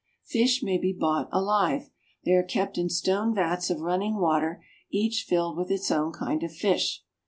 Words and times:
Fish 0.25 0.63
may 0.63 0.79
be 0.79 0.91
bought 0.93 1.29
alive. 1.31 1.91
They 2.25 2.31
are 2.31 2.41
kept 2.41 2.75
in 2.79 2.89
stone 2.89 3.35
vats 3.35 3.69
of 3.69 3.81
running 3.81 4.15
water, 4.15 4.63
each 4.89 5.27
filled 5.29 5.57
with 5.57 5.69
its 5.69 5.91
own 5.91 6.11
kind 6.11 6.41
of 6.41 6.51
fish. 6.51 7.03